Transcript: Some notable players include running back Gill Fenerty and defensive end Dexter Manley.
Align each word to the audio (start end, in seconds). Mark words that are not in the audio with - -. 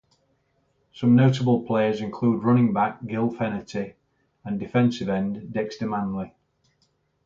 Some 0.93 1.15
notable 1.15 1.61
players 1.61 2.01
include 2.01 2.41
running 2.41 2.73
back 2.73 3.05
Gill 3.05 3.29
Fenerty 3.29 3.93
and 4.43 4.59
defensive 4.59 5.09
end 5.09 5.53
Dexter 5.53 5.85
Manley. 5.87 6.33